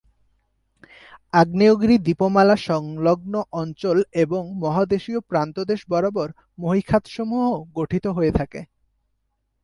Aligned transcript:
আগ্নেয়গিরি 1.33 1.97
দ্বীপমালা 1.97 2.55
সংলগ্ন 2.67 3.33
অঞ্চল 3.53 3.97
এবং 4.15 4.41
মহাদেশীয় 4.59 5.19
প্রান্তদেশ 5.29 5.79
বরাবর 5.89 6.27
মহীখাতসমূহ 6.57 7.45
গঠিত 7.75 8.05
হয়ে 8.07 8.31
থাকে। 8.31 8.61